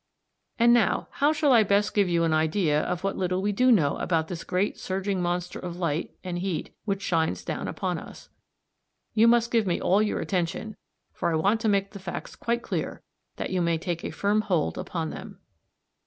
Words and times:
And 0.57 0.73
now 0.73 1.09
how 1.11 1.31
shall 1.31 1.51
I 1.53 1.61
best 1.61 1.93
give 1.93 2.09
you 2.09 2.23
an 2.23 2.33
idea 2.33 2.81
of 2.81 3.03
what 3.03 3.17
little 3.17 3.39
we 3.39 3.51
do 3.51 3.71
know 3.71 3.97
about 3.99 4.29
this 4.29 4.43
great 4.43 4.79
surging 4.79 5.21
monster 5.21 5.59
of 5.59 5.77
light 5.77 6.15
and 6.23 6.39
heat 6.39 6.73
which 6.85 7.03
shines 7.03 7.43
down 7.45 7.67
upon 7.67 7.99
us? 7.99 8.27
You 9.13 9.27
must 9.27 9.51
give 9.51 9.67
me 9.67 9.79
all 9.79 10.01
your 10.01 10.19
attention, 10.19 10.75
for 11.13 11.31
I 11.31 11.35
want 11.35 11.61
to 11.61 11.69
make 11.69 11.91
the 11.91 11.99
facts 11.99 12.35
quite 12.35 12.63
clear, 12.63 13.03
that 13.35 13.51
you 13.51 13.61
may 13.61 13.77
take 13.77 14.03
a 14.03 14.09
firm 14.09 14.41
hold 14.41 14.75
upon 14.79 15.11
them. 15.11 15.37